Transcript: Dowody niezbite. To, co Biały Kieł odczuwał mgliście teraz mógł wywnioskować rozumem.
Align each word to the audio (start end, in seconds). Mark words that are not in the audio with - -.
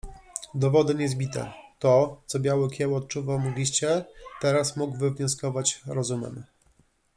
Dowody 0.53 0.95
niezbite. 0.95 1.53
To, 1.79 2.21
co 2.25 2.39
Biały 2.39 2.69
Kieł 2.69 2.95
odczuwał 2.95 3.39
mgliście 3.39 4.05
teraz 4.41 4.77
mógł 4.77 4.97
wywnioskować 4.97 5.81
rozumem. 5.85 6.43